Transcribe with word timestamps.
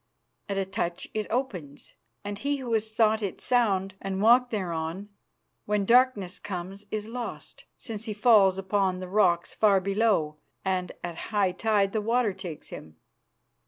At 0.49 0.57
a 0.57 0.65
touch 0.65 1.07
it 1.13 1.27
opens, 1.29 1.93
and 2.23 2.39
he 2.39 2.57
who 2.57 2.73
has 2.73 2.91
thought 2.91 3.21
it 3.21 3.39
sound 3.39 3.93
and 4.01 4.19
walked 4.19 4.49
thereon, 4.49 5.09
when 5.65 5.85
darkness 5.85 6.39
comes 6.39 6.87
is 6.89 7.07
lost, 7.07 7.65
since 7.77 8.05
he 8.05 8.13
falls 8.15 8.57
upon 8.57 8.99
the 8.99 9.07
rocks 9.07 9.53
far 9.53 9.79
below, 9.79 10.37
and 10.65 10.91
at 11.03 11.15
high 11.29 11.51
tide 11.51 11.93
the 11.93 12.01
water 12.01 12.33
takes 12.33 12.69
him." 12.69 12.95